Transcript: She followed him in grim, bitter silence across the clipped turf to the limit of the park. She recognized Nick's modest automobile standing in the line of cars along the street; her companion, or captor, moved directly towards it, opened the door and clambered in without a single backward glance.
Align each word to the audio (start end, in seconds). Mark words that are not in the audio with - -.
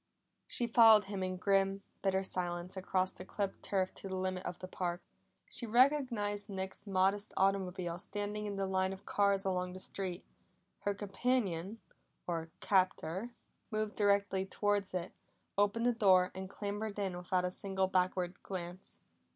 She 0.47 0.65
followed 0.65 1.03
him 1.03 1.21
in 1.21 1.37
grim, 1.37 1.83
bitter 2.01 2.23
silence 2.23 2.75
across 2.75 3.13
the 3.13 3.23
clipped 3.23 3.61
turf 3.61 3.93
to 3.93 4.07
the 4.07 4.15
limit 4.15 4.43
of 4.47 4.57
the 4.57 4.67
park. 4.67 5.03
She 5.47 5.67
recognized 5.67 6.49
Nick's 6.49 6.87
modest 6.87 7.35
automobile 7.37 7.99
standing 7.99 8.47
in 8.47 8.55
the 8.55 8.65
line 8.65 8.93
of 8.93 9.05
cars 9.05 9.45
along 9.45 9.73
the 9.73 9.79
street; 9.79 10.25
her 10.79 10.95
companion, 10.95 11.81
or 12.25 12.49
captor, 12.61 13.29
moved 13.69 13.95
directly 13.95 14.43
towards 14.43 14.95
it, 14.95 15.13
opened 15.55 15.85
the 15.85 15.93
door 15.93 16.31
and 16.33 16.49
clambered 16.49 16.97
in 16.97 17.15
without 17.15 17.45
a 17.45 17.51
single 17.51 17.85
backward 17.85 18.41
glance. 18.41 19.01